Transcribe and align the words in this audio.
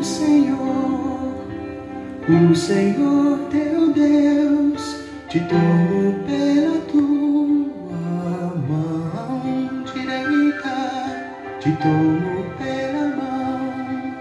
o 0.00 0.02
Senhor, 0.02 1.34
o 2.26 2.54
Senhor 2.54 3.38
teu 3.50 3.92
Deus, 3.92 4.96
te 5.28 5.40
tomo 5.40 6.14
pela 6.26 6.78
tua 6.90 8.56
mão 8.66 9.84
direita, 9.92 10.78
te 11.60 11.70
tomo 11.72 12.46
pela 12.56 13.14
mão, 13.14 14.14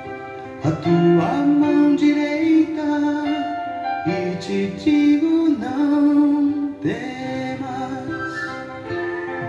a 0.66 0.72
tua 0.72 1.46
mão 1.46 1.96
direita, 1.96 2.84
e 4.06 4.36
te 4.36 4.68
digo 4.84 5.48
não 5.58 6.74
temas. 6.82 8.36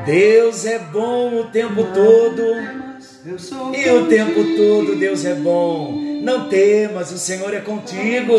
Deus 0.07 0.65
é 0.65 0.79
bom 0.79 1.41
o 1.41 1.45
tempo 1.47 1.83
todo. 1.93 2.81
E 3.23 3.91
o 3.91 4.07
tempo 4.07 4.57
todo 4.57 4.97
Deus 4.97 5.27
é 5.27 5.35
bom. 5.35 6.00
Não 6.21 6.51
temas, 6.51 7.11
o 7.11 7.19
Senhor 7.19 7.55
é 7.55 7.61
contigo. 7.61 8.35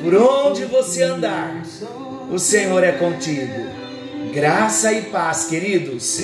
Por 0.00 0.14
onde 0.14 0.64
você 0.64 1.02
andar, 1.02 1.60
o 2.30 2.38
Senhor 2.38 2.84
é 2.84 2.92
contigo. 2.92 3.66
Graça 4.32 4.92
e 4.92 5.02
paz, 5.02 5.46
queridos. 5.46 6.22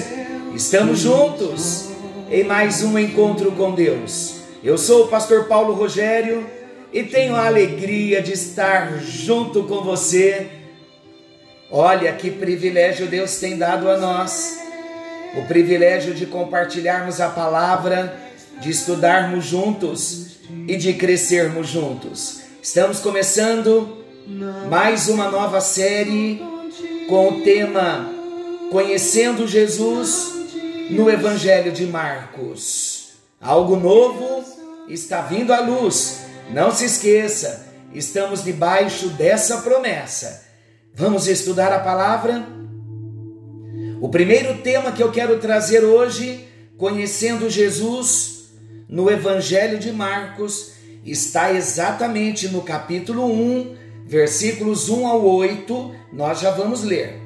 Estamos 0.55 1.01
juntos 1.01 1.89
em 2.31 2.45
mais 2.45 2.85
um 2.85 2.97
encontro 2.97 3.51
com 3.51 3.75
Deus. 3.75 4.37
Eu 4.63 4.79
sou 4.79 5.07
o 5.07 5.09
pastor 5.09 5.47
Paulo 5.47 5.75
Rogério 5.75 6.47
e 6.93 7.03
tenho 7.03 7.35
a 7.35 7.47
alegria 7.47 8.23
de 8.23 8.33
estar 8.33 9.01
junto 9.01 9.65
com 9.65 9.83
você. 9.83 10.47
Olha 11.69 12.13
que 12.13 12.31
privilégio 12.31 13.09
Deus 13.09 13.39
tem 13.39 13.59
dado 13.59 13.91
a 13.91 13.97
nós 13.97 14.63
o 15.37 15.43
privilégio 15.47 16.15
de 16.15 16.27
compartilharmos 16.27 17.21
a 17.21 17.29
palavra, 17.29 18.24
de 18.61 18.71
estudarmos 18.71 19.45
juntos 19.45 20.37
e 20.67 20.77
de 20.77 20.95
crescermos 20.95 21.69
juntos. 21.69 22.41
Estamos 22.63 23.01
começando 23.01 24.05
mais 24.69 25.09
uma 25.09 25.31
nova 25.31 25.61
série 25.61 26.41
com 27.09 27.29
o 27.29 27.43
tema 27.43 28.11
Conhecendo 28.71 29.47
Jesus 29.47 30.33
no 30.91 31.11
Evangelho 31.11 31.73
de 31.73 31.87
Marcos. 31.87 33.11
Algo 33.41 33.77
novo 33.77 34.45
está 34.89 35.23
vindo 35.23 35.53
à 35.53 35.61
luz. 35.61 36.21
Não 36.51 36.75
se 36.75 36.85
esqueça, 36.85 37.67
estamos 37.93 38.43
debaixo 38.43 39.09
dessa 39.11 39.59
promessa. 39.59 40.45
Vamos 40.95 41.27
estudar 41.27 41.73
a 41.73 41.81
palavra? 41.81 42.47
O 44.01 44.09
primeiro 44.09 44.59
tema 44.59 44.93
que 44.93 45.03
eu 45.03 45.11
quero 45.11 45.39
trazer 45.39 45.85
hoje, 45.85 46.47
conhecendo 46.77 47.49
Jesus, 47.49 48.34
no 48.89 49.11
Evangelho 49.11 49.79
de 49.79 49.93
Marcos, 49.93 50.73
está 51.05 51.53
exatamente 51.53 52.49
no 52.49 52.63
capítulo 52.63 53.27
1, 53.27 53.77
versículos 54.07 54.89
1 54.89 55.07
ao 55.07 55.25
8, 55.25 55.95
nós 56.13 56.41
já 56.41 56.51
vamos 56.51 56.83
ler. 56.83 57.21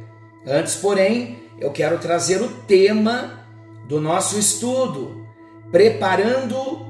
Antes, 0.47 0.77
porém, 0.77 1.39
eu 1.61 1.71
quero 1.71 1.99
trazer 1.99 2.41
o 2.41 2.49
tema 2.49 3.45
do 3.89 4.01
nosso 4.01 4.39
estudo, 4.39 5.27
preparando 5.71 6.87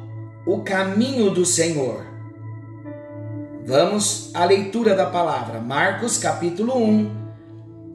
o 0.46 0.60
caminho 0.60 1.30
do 1.30 1.44
Senhor. 1.44 2.06
Vamos 3.66 4.30
à 4.34 4.44
leitura 4.44 4.94
da 4.94 5.06
palavra, 5.06 5.60
Marcos 5.60 6.16
capítulo 6.16 6.76
1, 6.76 7.10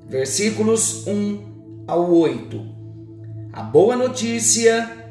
versículos 0.08 1.08
1 1.08 1.86
ao 1.88 2.14
8. 2.14 2.74
A 3.52 3.64
boa 3.64 3.96
notícia 3.96 5.03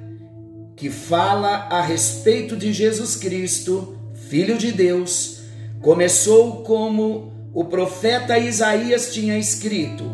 que 0.82 0.90
fala 0.90 1.68
a 1.70 1.80
respeito 1.80 2.56
de 2.56 2.72
Jesus 2.72 3.14
Cristo, 3.14 3.96
Filho 4.28 4.58
de 4.58 4.72
Deus, 4.72 5.42
começou 5.80 6.64
como 6.64 7.32
o 7.54 7.66
profeta 7.66 8.36
Isaías 8.36 9.14
tinha 9.14 9.38
escrito. 9.38 10.04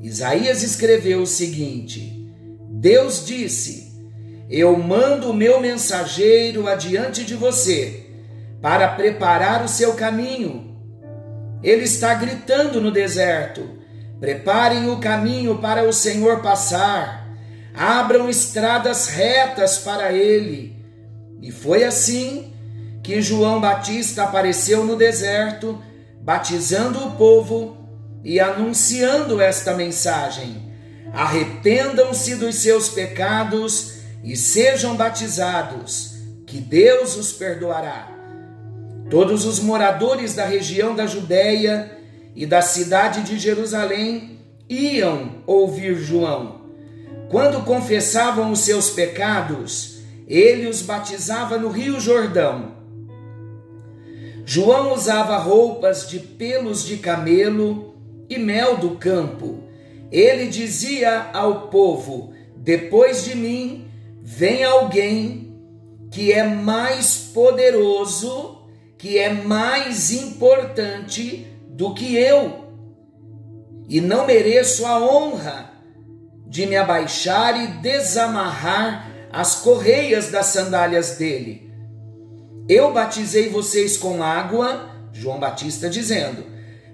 Isaías 0.00 0.62
escreveu 0.62 1.22
o 1.22 1.26
seguinte: 1.26 2.32
Deus 2.70 3.26
disse: 3.26 4.00
Eu 4.48 4.78
mando 4.78 5.30
o 5.30 5.34
meu 5.34 5.60
mensageiro 5.60 6.68
adiante 6.68 7.24
de 7.24 7.34
você 7.34 8.06
para 8.62 8.86
preparar 8.86 9.64
o 9.64 9.68
seu 9.68 9.94
caminho. 9.94 10.78
Ele 11.64 11.82
está 11.82 12.14
gritando 12.14 12.80
no 12.80 12.92
deserto 12.92 13.76
Preparem 14.20 14.88
o 14.88 14.98
caminho 14.98 15.58
para 15.58 15.82
o 15.82 15.92
Senhor 15.92 16.40
passar, 16.40 17.25
abram 17.76 18.30
estradas 18.30 19.08
retas 19.08 19.76
para 19.78 20.12
ele. 20.12 20.74
E 21.42 21.52
foi 21.52 21.84
assim 21.84 22.54
que 23.02 23.20
João 23.20 23.60
Batista 23.60 24.24
apareceu 24.24 24.84
no 24.84 24.96
deserto, 24.96 25.80
batizando 26.22 27.06
o 27.06 27.12
povo 27.12 27.76
e 28.24 28.40
anunciando 28.40 29.40
esta 29.40 29.74
mensagem: 29.74 30.72
Arrependam-se 31.12 32.36
dos 32.36 32.56
seus 32.56 32.88
pecados 32.88 33.98
e 34.24 34.34
sejam 34.36 34.96
batizados, 34.96 36.14
que 36.46 36.58
Deus 36.58 37.16
os 37.16 37.32
perdoará. 37.32 38.10
Todos 39.10 39.44
os 39.44 39.60
moradores 39.60 40.34
da 40.34 40.46
região 40.46 40.96
da 40.96 41.06
Judéia 41.06 41.92
e 42.34 42.44
da 42.44 42.60
cidade 42.60 43.22
de 43.22 43.38
Jerusalém 43.38 44.40
iam 44.68 45.44
ouvir 45.46 45.94
João. 45.96 46.65
Quando 47.28 47.64
confessavam 47.64 48.52
os 48.52 48.60
seus 48.60 48.90
pecados, 48.90 49.98
ele 50.28 50.68
os 50.68 50.80
batizava 50.80 51.58
no 51.58 51.68
Rio 51.68 51.98
Jordão. 51.98 52.76
João 54.44 54.94
usava 54.94 55.36
roupas 55.38 56.08
de 56.08 56.20
pelos 56.20 56.84
de 56.84 56.98
camelo 56.98 57.96
e 58.30 58.38
mel 58.38 58.76
do 58.76 58.90
campo. 58.90 59.64
Ele 60.10 60.46
dizia 60.46 61.30
ao 61.32 61.68
povo: 61.68 62.32
Depois 62.56 63.24
de 63.24 63.34
mim 63.34 63.88
vem 64.22 64.62
alguém 64.62 65.52
que 66.12 66.32
é 66.32 66.44
mais 66.44 67.30
poderoso, 67.34 68.58
que 68.96 69.18
é 69.18 69.32
mais 69.32 70.12
importante 70.12 71.44
do 71.68 71.92
que 71.92 72.16
eu, 72.16 72.66
e 73.88 74.00
não 74.00 74.26
mereço 74.26 74.86
a 74.86 75.00
honra 75.00 75.65
de 76.56 76.64
me 76.64 76.74
abaixar 76.74 77.62
e 77.62 77.66
desamarrar 77.82 79.12
as 79.30 79.56
correias 79.56 80.30
das 80.30 80.46
sandálias 80.46 81.18
dele. 81.18 81.70
Eu 82.66 82.94
batizei 82.94 83.50
vocês 83.50 83.98
com 83.98 84.22
água, 84.22 84.88
João 85.12 85.38
Batista 85.38 85.90
dizendo, 85.90 86.46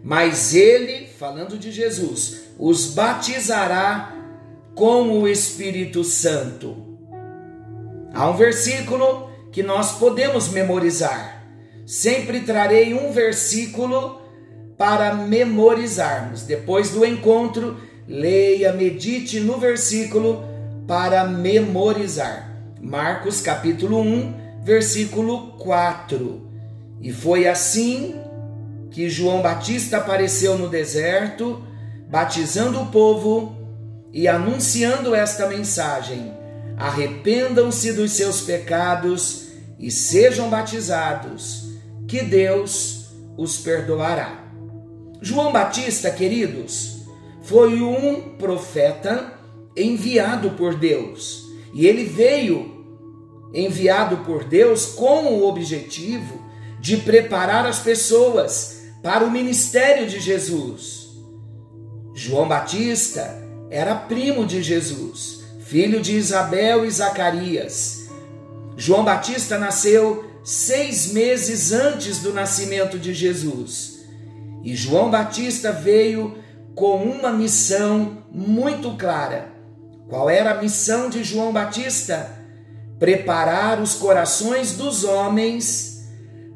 mas 0.03 0.53
ele, 0.53 1.07
falando 1.17 1.57
de 1.57 1.71
Jesus, 1.71 2.41
os 2.59 2.87
batizará 2.87 4.13
com 4.75 5.21
o 5.21 5.29
Espírito 5.29 6.03
Santo. 6.03 6.99
Há 8.13 8.29
um 8.29 8.37
versículo 8.37 9.31
que 9.53 9.63
nós 9.63 9.93
podemos 9.93 10.49
memorizar. 10.49 11.47
Sempre 11.87 12.41
trarei 12.41 12.95
um 12.95 13.13
versículo 13.13 14.21
para 14.77 15.15
memorizarmos. 15.15 16.43
Depois 16.43 16.91
do 16.91 17.07
encontro, 17.07 17.77
leia, 18.07 18.73
medite 18.73 19.41
no 19.41 19.59
versículo 19.59 20.45
para 20.87 21.25
memorizar. 21.25 22.51
Marcos 22.81 23.41
capítulo 23.41 24.01
1, 24.01 24.35
versículo 24.65 25.53
4. 25.59 26.51
E 27.01 27.13
foi 27.13 27.47
assim 27.47 28.17
que 28.91 29.09
João 29.09 29.41
Batista 29.41 29.99
apareceu 29.99 30.59
no 30.59 30.69
deserto, 30.69 31.63
batizando 32.09 32.81
o 32.81 32.87
povo 32.87 33.57
e 34.13 34.29
anunciando 34.29 35.15
esta 35.15 35.47
mensagem: 35.47 36.33
arrependam-se 36.77 37.93
dos 37.93 38.13
seus 38.13 38.41
pecados 38.43 39.49
e 39.79 39.91
sejam 39.91 40.49
batizados, 40.49 41.71
que 42.07 42.23
Deus 42.23 43.07
os 43.37 43.59
perdoará. 43.59 44.45
João 45.21 45.53
Batista, 45.53 46.11
queridos, 46.11 47.02
foi 47.43 47.83
um 47.83 48.37
profeta 48.37 49.33
enviado 49.77 50.51
por 50.51 50.75
Deus. 50.75 51.51
E 51.73 51.87
ele 51.87 52.05
veio 52.05 52.71
enviado 53.55 54.19
por 54.19 54.45
Deus 54.45 54.87
com 54.87 55.27
o 55.27 55.49
objetivo 55.49 56.41
de 56.81 56.97
preparar 56.99 57.67
as 57.67 57.79
pessoas 57.79 58.83
para 59.03 59.25
o 59.25 59.31
ministério 59.31 60.07
de 60.09 60.21
Jesus. 60.21 61.09
João 62.15 62.47
Batista 62.47 63.41
era 63.71 63.95
primo 63.95 64.47
de 64.47 64.63
Jesus, 64.63 65.41
filho 65.61 66.01
de 66.01 66.17
Isabel 66.17 66.85
e 66.85 66.91
Zacarias. 66.91 68.09
João 68.77 69.05
Batista 69.05 69.59
nasceu 69.59 70.25
seis 70.45 71.13
meses 71.13 71.73
antes 71.73 72.19
do 72.19 72.33
nascimento 72.33 72.99
de 72.99 73.15
Jesus. 73.15 74.01
E 74.63 74.75
João 74.77 75.11
Batista 75.11 75.73
veio 75.73 76.37
com 76.75 76.97
uma 76.97 77.33
missão 77.33 78.25
muito 78.31 78.97
clara. 78.97 79.49
Qual 80.09 80.29
era 80.29 80.53
a 80.53 80.63
missão 80.63 81.09
de 81.09 81.25
João 81.25 81.53
Batista? 81.53 82.43
preparar 83.03 83.81
os 83.81 83.95
corações 83.95 84.77
dos 84.77 85.03
homens 85.03 86.09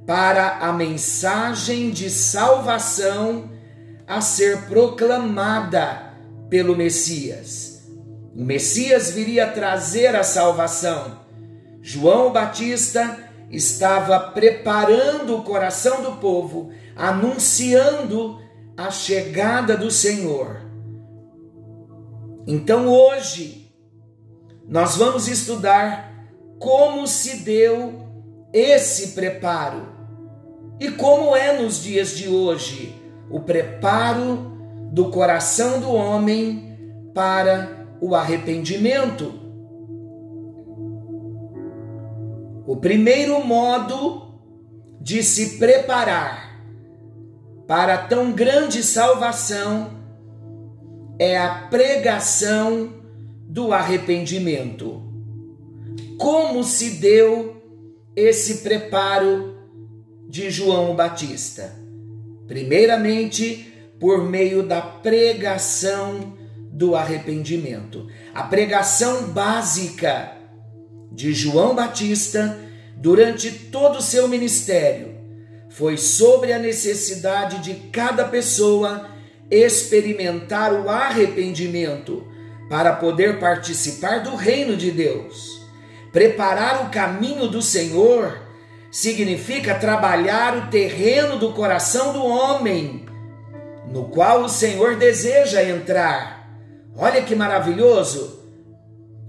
para 0.07 0.59
a 0.59 0.73
mensagem 0.73 1.91
de 1.91 2.09
salvação 2.09 3.51
a 4.07 4.21
ser 4.21 4.67
proclamada 4.69 6.15
pelo 6.49 6.77
Messias. 6.77 7.83
O 8.33 8.45
Messias 8.45 9.11
viria 9.11 9.49
trazer 9.49 10.15
a 10.15 10.23
salvação. 10.23 11.19
João 11.83 12.33
Batista 12.33 13.19
estava 13.51 14.21
preparando 14.21 15.37
o 15.37 15.43
coração 15.43 16.01
do 16.01 16.13
povo, 16.13 16.71
anunciando 16.95 18.41
a 18.77 18.91
chegada 18.91 19.77
do 19.77 19.91
Senhor. 19.91 20.61
Então 22.47 22.87
hoje 22.89 23.73
nós 24.69 24.97
vamos 24.97 25.29
estudar 25.29 26.13
como 26.59 27.07
se 27.07 27.39
deu 27.39 28.07
esse 28.53 29.09
preparo 29.09 29.89
e 30.79 30.91
como 30.91 31.35
é 31.35 31.61
nos 31.61 31.83
dias 31.83 32.11
de 32.11 32.29
hoje 32.29 32.95
o 33.31 33.41
preparo 33.41 34.53
do 34.93 35.11
coração 35.11 35.81
do 35.81 35.91
homem 35.91 37.11
para 37.15 37.87
o 38.01 38.15
arrependimento. 38.15 39.33
O 42.67 42.77
primeiro 42.77 43.43
modo 43.45 44.35
de 45.01 45.23
se 45.23 45.59
preparar 45.59 46.46
para 47.67 47.99
tão 47.99 48.33
grande 48.33 48.83
salvação 48.83 49.91
é 51.19 51.37
a 51.37 51.67
pregação 51.69 52.95
do 53.49 53.73
arrependimento. 53.73 55.03
Como 56.19 56.63
se 56.63 56.91
deu 56.91 57.63
esse 58.15 58.59
preparo 58.59 59.57
de 60.29 60.51
João 60.51 60.95
Batista? 60.95 61.75
Primeiramente, 62.47 63.73
por 63.99 64.23
meio 64.23 64.63
da 64.63 64.81
pregação 64.81 66.37
do 66.71 66.95
arrependimento. 66.95 68.07
A 68.35 68.45
pregação 68.45 69.29
básica 69.29 70.33
de 71.11 71.33
João 71.33 71.75
Batista 71.75 72.59
durante 72.97 73.51
todo 73.51 73.99
o 73.99 74.03
seu 74.03 74.29
ministério 74.29 75.16
foi 75.77 75.99
sobre 75.99 76.55
a 76.55 76.59
necessidade 76.59 77.59
de 77.59 77.75
cada 77.91 78.25
pessoa 78.25 79.11
experimentar 79.51 80.73
o 80.73 80.89
arrependimento 80.89 82.27
para 82.71 82.95
poder 82.95 83.39
participar 83.39 84.23
do 84.23 84.35
reino 84.35 84.75
de 84.75 84.91
Deus. 84.91 85.61
Preparar 86.11 86.87
o 86.87 86.89
caminho 86.89 87.47
do 87.47 87.61
Senhor 87.61 88.39
significa 88.91 89.75
trabalhar 89.75 90.57
o 90.57 90.71
terreno 90.71 91.39
do 91.39 91.53
coração 91.53 92.11
do 92.15 92.25
homem, 92.25 93.05
no 93.93 94.05
qual 94.09 94.45
o 94.45 94.49
Senhor 94.49 94.97
deseja 94.97 95.63
entrar. 95.63 96.59
Olha 96.97 97.21
que 97.21 97.35
maravilhoso! 97.35 98.43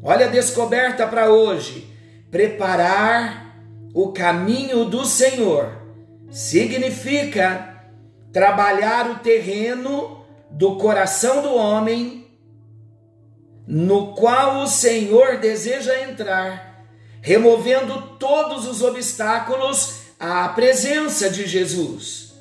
Olha 0.01 0.27
a 0.27 0.29
descoberta 0.29 1.05
para 1.05 1.29
hoje. 1.29 1.93
Preparar 2.31 3.53
o 3.93 4.13
caminho 4.13 4.85
do 4.85 5.03
Senhor 5.03 5.86
significa 6.29 7.83
trabalhar 8.31 9.09
o 9.09 9.19
terreno 9.19 10.25
do 10.49 10.75
coração 10.75 11.41
do 11.41 11.53
homem, 11.53 12.27
no 13.65 14.13
qual 14.13 14.63
o 14.63 14.67
Senhor 14.67 15.37
deseja 15.39 16.01
entrar, 16.09 16.85
removendo 17.21 18.15
todos 18.17 18.65
os 18.65 18.81
obstáculos 18.81 20.01
à 20.19 20.47
presença 20.49 21.29
de 21.29 21.45
Jesus. 21.45 22.33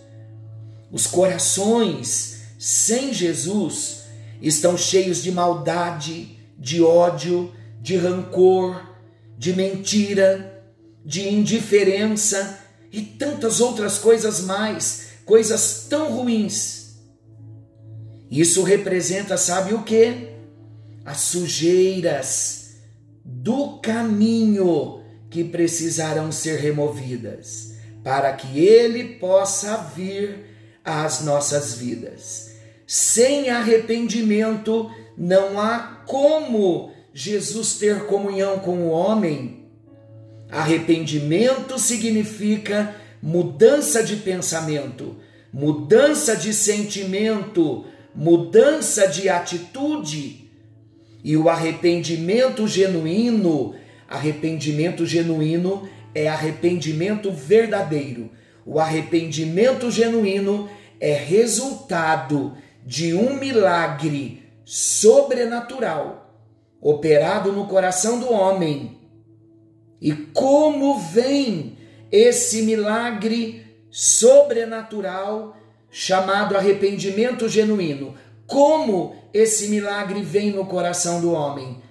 Os 0.91 1.07
corações 1.07 2.43
sem 2.59 3.13
Jesus 3.13 4.05
estão 4.41 4.77
cheios 4.77 5.23
de 5.23 5.33
maldade, 5.33 6.39
de 6.59 6.83
ódio, 6.83 7.53
de 7.81 7.97
rancor, 7.97 8.95
de 9.37 9.53
mentira, 9.53 10.63
de 11.05 11.29
indiferença 11.29 12.66
e 12.97 13.03
tantas 13.03 13.61
outras 13.61 13.99
coisas 13.99 14.41
mais 14.41 15.09
coisas 15.27 15.87
tão 15.91 16.17
ruins. 16.17 16.97
Isso 18.31 18.63
representa, 18.63 19.37
sabe 19.37 19.75
o 19.75 19.83
que? 19.83 20.31
As 21.05 21.19
sujeiras 21.19 22.77
do 23.23 23.79
caminho 23.81 25.03
que 25.29 25.45
precisarão 25.45 26.33
ser 26.33 26.59
removidas 26.59 27.75
para 28.03 28.33
que 28.33 28.59
ele 28.59 29.17
possa 29.17 29.77
vir 29.77 30.47
às 30.83 31.21
nossas 31.23 31.75
vidas. 31.75 32.53
Sem 32.87 33.51
arrependimento, 33.51 34.91
não 35.19 35.61
há 35.61 36.03
como 36.07 36.93
Jesus 37.13 37.75
ter 37.75 38.07
comunhão 38.07 38.61
com 38.61 38.87
o 38.87 38.91
homem. 38.91 39.56
Arrependimento 40.51 41.79
significa 41.79 42.95
mudança 43.23 44.03
de 44.03 44.17
pensamento, 44.17 45.17
mudança 45.53 46.37
de 46.37 46.55
sentimento, 46.55 47.85
mudança 48.15 49.07
de 49.09 49.29
atitude. 49.29 50.51
E 51.25 51.37
o 51.37 51.49
arrependimento 51.49 52.69
genuíno, 52.69 53.75
arrependimento 54.09 55.05
genuíno 55.05 55.89
é 56.15 56.29
arrependimento 56.29 57.33
verdadeiro. 57.33 58.31
O 58.65 58.79
arrependimento 58.79 59.91
genuíno 59.91 60.69
é 61.01 61.13
resultado 61.13 62.57
de 62.85 63.15
um 63.15 63.39
milagre 63.39 64.45
sobrenatural 64.65 66.27
operado 66.81 67.53
no 67.53 67.67
coração 67.67 68.21
do 68.21 68.33
homem. 68.33 68.96
E 70.07 70.13
como 70.13 71.01
vem 71.01 71.77
esse 72.13 72.63
milagre 72.63 73.67
sobrenatural 73.91 75.57
chamado 75.91 76.57
arrependimento 76.57 77.49
genuíno. 77.49 78.15
Como 78.47 79.17
esse 79.35 79.67
milagre 79.67 80.23
vem 80.23 80.53
no 80.53 80.65
coração 80.67 81.21
do 81.21 81.33
homem? 81.33 81.83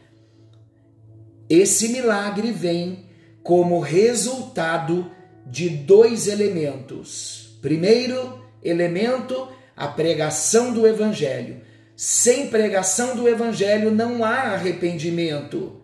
Esse 1.49 1.89
milagre 1.89 2.53
vem 2.53 3.09
como 3.43 3.81
resultado 3.81 5.11
de 5.45 5.67
dois 5.67 6.29
elementos. 6.29 7.59
Primeiro 7.61 8.39
elemento, 8.63 9.45
a 9.75 9.89
pregação 9.89 10.71
do 10.71 10.87
evangelho. 10.87 11.59
Sem 11.97 12.47
pregação 12.47 13.13
do 13.13 13.27
evangelho 13.27 13.91
não 13.91 14.23
há 14.23 14.53
arrependimento. 14.53 15.81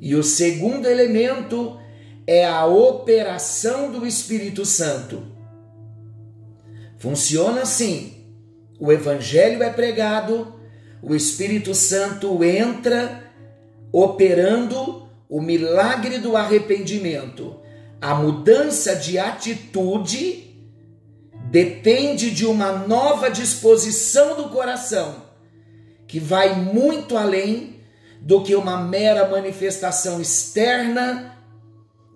E 0.00 0.14
o 0.14 0.22
segundo 0.22 0.86
elemento 0.86 1.78
é 2.26 2.44
a 2.44 2.66
operação 2.66 3.90
do 3.90 4.06
Espírito 4.06 4.64
Santo. 4.64 5.22
Funciona 6.98 7.62
assim: 7.62 8.14
o 8.78 8.92
Evangelho 8.92 9.62
é 9.62 9.70
pregado, 9.70 10.54
o 11.02 11.14
Espírito 11.14 11.74
Santo 11.74 12.42
entra 12.42 13.24
operando 13.92 15.08
o 15.28 15.40
milagre 15.40 16.18
do 16.18 16.36
arrependimento. 16.36 17.60
A 18.00 18.14
mudança 18.14 18.94
de 18.94 19.18
atitude 19.18 20.54
depende 21.50 22.30
de 22.30 22.44
uma 22.44 22.72
nova 22.72 23.30
disposição 23.30 24.36
do 24.36 24.50
coração, 24.50 25.22
que 26.06 26.20
vai 26.20 26.54
muito 26.54 27.16
além 27.16 27.75
do 28.26 28.42
que 28.42 28.56
uma 28.56 28.76
mera 28.76 29.28
manifestação 29.28 30.20
externa 30.20 31.38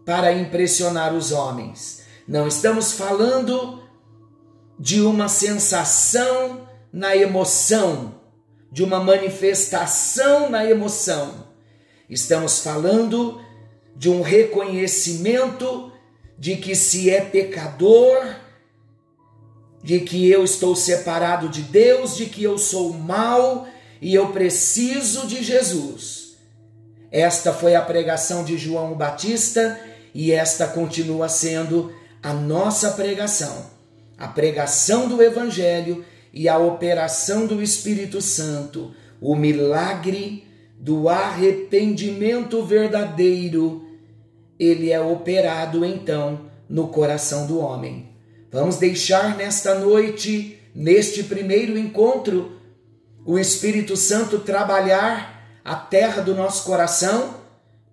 para 0.04 0.32
impressionar 0.32 1.14
os 1.14 1.30
homens. 1.30 2.02
Não 2.26 2.48
estamos 2.48 2.90
falando 2.90 3.80
de 4.76 5.00
uma 5.00 5.28
sensação 5.28 6.68
na 6.92 7.16
emoção, 7.16 8.16
de 8.72 8.82
uma 8.82 8.98
manifestação 8.98 10.50
na 10.50 10.66
emoção. 10.66 11.46
Estamos 12.08 12.58
falando 12.58 13.40
de 13.94 14.10
um 14.10 14.20
reconhecimento 14.20 15.92
de 16.36 16.56
que 16.56 16.74
se 16.74 17.08
é 17.08 17.20
pecador, 17.20 18.34
de 19.80 20.00
que 20.00 20.28
eu 20.28 20.42
estou 20.42 20.74
separado 20.74 21.48
de 21.48 21.62
Deus, 21.62 22.16
de 22.16 22.26
que 22.26 22.42
eu 22.42 22.58
sou 22.58 22.92
mal 22.92 23.68
e 24.00 24.14
eu 24.14 24.28
preciso 24.28 25.26
de 25.26 25.42
Jesus. 25.42 26.36
Esta 27.10 27.52
foi 27.52 27.74
a 27.74 27.82
pregação 27.82 28.44
de 28.44 28.56
João 28.56 28.94
Batista 28.94 29.78
e 30.14 30.32
esta 30.32 30.66
continua 30.68 31.28
sendo 31.28 31.92
a 32.22 32.32
nossa 32.32 32.92
pregação, 32.92 33.66
a 34.16 34.28
pregação 34.28 35.08
do 35.08 35.22
Evangelho 35.22 36.04
e 36.32 36.48
a 36.48 36.58
operação 36.58 37.46
do 37.46 37.62
Espírito 37.62 38.20
Santo, 38.20 38.94
o 39.20 39.34
milagre 39.34 40.46
do 40.78 41.08
arrependimento 41.08 42.64
verdadeiro 42.64 43.90
ele 44.60 44.92
é 44.92 45.00
operado 45.00 45.86
então 45.86 46.50
no 46.68 46.88
coração 46.88 47.46
do 47.46 47.58
homem. 47.58 48.10
Vamos 48.52 48.76
deixar 48.76 49.34
nesta 49.34 49.74
noite, 49.74 50.58
neste 50.74 51.22
primeiro 51.22 51.78
encontro, 51.78 52.59
o 53.24 53.38
Espírito 53.38 53.96
Santo 53.96 54.38
trabalhar 54.38 55.60
a 55.64 55.74
terra 55.74 56.22
do 56.22 56.34
nosso 56.34 56.64
coração, 56.64 57.34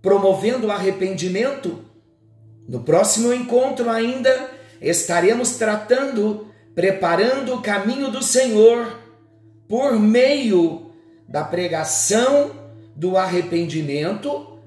promovendo 0.02 0.68
o 0.68 0.72
arrependimento. 0.72 1.84
No 2.68 2.82
próximo 2.82 3.34
encontro 3.34 3.90
ainda 3.90 4.50
estaremos 4.82 5.52
tratando, 5.52 6.48
preparando 6.74 7.56
o 7.56 7.62
caminho 7.62 8.10
do 8.10 8.24
Senhor 8.24 9.00
por 9.68 10.00
meio 10.00 10.92
da 11.28 11.44
pregação 11.44 12.52
do 12.96 13.18
arrependimento, 13.18 14.58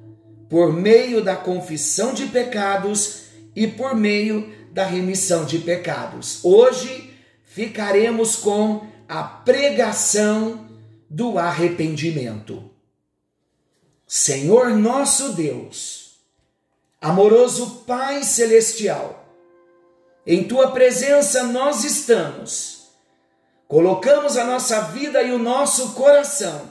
por 0.49 0.73
meio 0.73 1.23
da 1.23 1.37
confissão 1.37 2.12
de 2.12 2.26
pecados 2.26 3.23
e 3.57 3.67
por 3.67 3.95
meio 3.95 4.52
da 4.73 4.85
remissão 4.85 5.45
de 5.45 5.59
pecados. 5.59 6.40
Hoje 6.45 7.11
ficaremos 7.45 8.37
com 8.37 8.87
a 9.11 9.25
pregação 9.25 10.69
do 11.11 11.37
arrependimento. 11.37 12.71
Senhor 14.07 14.71
nosso 14.71 15.33
Deus, 15.33 16.21
amoroso 17.00 17.83
Pai 17.85 18.23
celestial, 18.23 19.26
em 20.25 20.45
tua 20.45 20.71
presença 20.71 21.43
nós 21.43 21.83
estamos. 21.83 22.93
Colocamos 23.67 24.37
a 24.37 24.45
nossa 24.45 24.81
vida 24.83 25.21
e 25.25 25.33
o 25.33 25.40
nosso 25.40 25.90
coração 25.95 26.69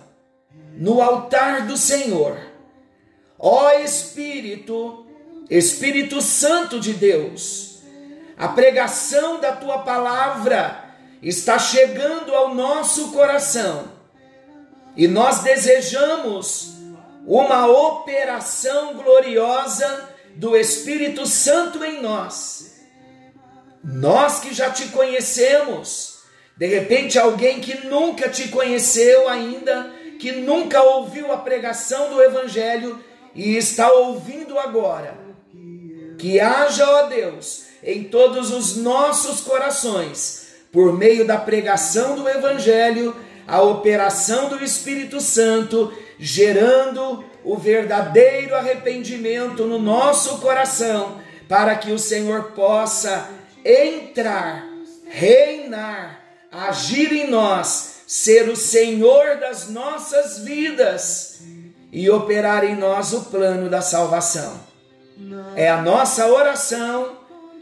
no 0.78 1.02
altar 1.02 1.68
do 1.68 1.76
Senhor. 1.76 2.40
Ó 3.38 3.70
Espírito, 3.80 5.06
Espírito 5.50 6.22
Santo 6.22 6.80
de 6.80 6.94
Deus, 6.94 7.80
a 8.38 8.48
pregação 8.48 9.42
da 9.42 9.52
tua 9.54 9.80
palavra 9.80 10.89
está 11.22 11.60
chegando 11.60 12.34
ao 12.34 12.54
nosso 12.54 13.12
coração 13.12 14.00
e 14.96 15.08
nós 15.08 15.40
desejamos 15.40 16.74
uma 17.26 17.68
operação 17.68 18.96
gloriosa 18.96 20.10
do 20.36 20.56
Espírito 20.56 21.26
Santo 21.26 21.84
em 21.84 22.02
nós. 22.02 22.80
Nós 23.84 24.40
que 24.40 24.54
já 24.54 24.72
te 24.72 24.88
conhecemos, 24.88 26.20
de 26.58 26.68
repente 26.68 27.18
alguém 27.18 27.62
que 27.62 27.88
nunca 27.88 28.30
te 28.30 28.48
conheceu 28.50 29.30
ainda, 29.30 29.94
que 30.20 30.32
nunca 30.34 30.82
ouviu 30.82 31.32
a 31.32 31.38
pregação 31.38 32.10
do 32.10 32.22
Evangelho 32.22 33.04
e 33.34 33.56
está 33.56 33.92
ouvindo 33.92 34.58
agora. 34.58 35.18
Que 36.18 36.40
haja, 36.42 36.90
ó 36.90 37.04
Deus, 37.04 37.66
em 37.82 38.04
todos 38.06 38.52
os 38.52 38.76
nossos 38.76 39.40
corações 39.40 40.39
por 40.72 40.98
meio 40.98 41.26
da 41.26 41.38
pregação 41.38 42.16
do 42.16 42.30
Evangelho, 42.30 43.16
a 43.48 43.62
operação 43.62 44.50
do 44.50 44.64
Espírito 44.64 45.20
Santo, 45.20 45.92
gerando 46.20 47.24
o 47.44 47.58
verdadeiro 47.58 48.56
arrependimento 48.56 49.66
no 49.66 49.80
nosso 49.80 50.38
coração, 50.38 51.20
para 51.48 51.76
que 51.76 51.92
o 51.92 51.98
Senhor 51.98 52.52
possa 52.52 53.28
entrar, 53.66 54.68
reinar, 55.06 56.24
agir 56.52 57.12
em 57.12 57.30
nós, 57.30 58.04
ser 58.06 58.50
o 58.50 58.56
Senhor 58.56 59.38
das 59.38 59.70
nossas 59.70 60.40
vidas 60.40 61.42
e 61.92 62.10
operar 62.10 62.64
em 62.64 62.76
nós 62.76 63.14
o 63.14 63.22
plano 63.22 63.70
da 63.70 63.82
salvação. 63.82 64.60
É 65.56 65.70
a 65.70 65.82
nossa 65.82 66.28
oração 66.28 67.18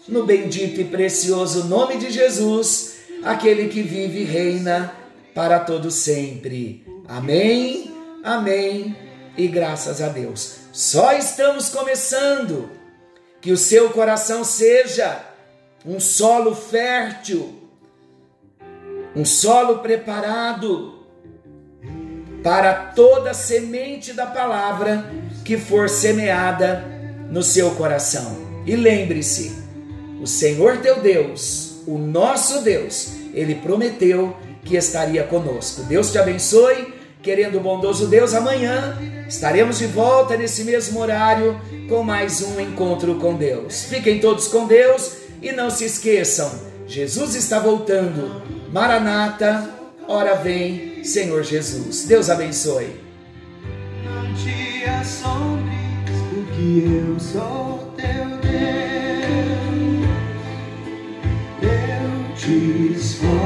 no 0.07 0.25
bendito 0.25 0.81
e 0.81 0.85
precioso 0.85 1.65
nome 1.65 1.97
de 1.97 2.09
Jesus 2.11 2.96
aquele 3.23 3.67
que 3.67 3.81
vive 3.81 4.21
e 4.21 4.23
reina 4.23 4.93
para 5.33 5.59
todo 5.59 5.91
sempre. 5.91 6.85
Amém, 7.07 7.93
amém 8.23 8.95
e 9.37 9.47
graças 9.47 10.01
a 10.01 10.09
Deus. 10.09 10.57
Só 10.73 11.13
estamos 11.13 11.69
começando. 11.69 12.77
Que 13.39 13.51
o 13.51 13.57
seu 13.57 13.91
coração 13.91 14.43
seja 14.43 15.23
um 15.85 15.99
solo 15.99 16.55
fértil, 16.55 17.55
um 19.15 19.23
solo 19.23 19.77
preparado 19.77 21.05
para 22.43 22.73
toda 22.73 23.33
semente 23.33 24.11
da 24.11 24.25
palavra 24.25 25.09
que 25.45 25.55
for 25.55 25.87
semeada 25.87 26.83
no 27.29 27.43
seu 27.43 27.71
coração. 27.75 28.63
E 28.65 28.75
lembre-se, 28.75 29.63
o 30.19 30.25
Senhor 30.25 30.77
teu 30.77 30.99
Deus 30.99 31.66
o 31.87 31.97
nosso 31.97 32.61
Deus, 32.61 33.13
ele 33.33 33.55
prometeu 33.55 34.35
que 34.63 34.75
estaria 34.75 35.23
conosco. 35.23 35.83
Deus 35.83 36.11
te 36.11 36.17
abençoe. 36.19 36.97
Querendo 37.23 37.57
o 37.57 37.61
bondoso 37.61 38.07
Deus, 38.07 38.33
amanhã 38.33 38.97
estaremos 39.27 39.79
de 39.79 39.87
volta 39.87 40.37
nesse 40.37 40.63
mesmo 40.63 40.99
horário 40.99 41.59
com 41.89 42.03
mais 42.03 42.41
um 42.41 42.59
encontro 42.59 43.15
com 43.15 43.35
Deus. 43.35 43.85
Fiquem 43.85 44.19
todos 44.19 44.47
com 44.47 44.67
Deus 44.67 45.13
e 45.41 45.51
não 45.51 45.69
se 45.69 45.85
esqueçam: 45.85 46.49
Jesus 46.85 47.35
está 47.35 47.59
voltando. 47.59 48.41
Maranata, 48.71 49.69
ora 50.07 50.35
vem, 50.35 51.03
Senhor 51.03 51.43
Jesus. 51.43 52.05
Deus 52.05 52.29
abençoe. 52.29 52.95
Não 54.05 54.33
te 54.35 54.85
assombres, 54.85 55.75
porque 56.29 56.85
eu 56.85 57.19
sou 57.19 57.93
teu 57.97 58.37
te 58.41 58.86
esforço, 62.47 63.25
eu 63.25 63.36